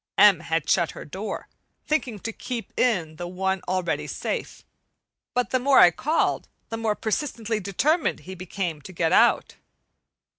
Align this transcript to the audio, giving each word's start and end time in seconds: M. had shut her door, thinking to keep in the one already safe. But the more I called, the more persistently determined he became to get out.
M. 0.17 0.39
had 0.39 0.67
shut 0.67 0.91
her 0.97 1.05
door, 1.05 1.47
thinking 1.85 2.17
to 2.21 2.33
keep 2.33 2.73
in 2.75 3.17
the 3.17 3.27
one 3.27 3.61
already 3.67 4.07
safe. 4.07 4.65
But 5.35 5.51
the 5.51 5.59
more 5.59 5.77
I 5.77 5.91
called, 5.91 6.47
the 6.69 6.77
more 6.77 6.95
persistently 6.95 7.59
determined 7.59 8.21
he 8.21 8.33
became 8.33 8.81
to 8.81 8.93
get 8.93 9.11
out. 9.11 9.57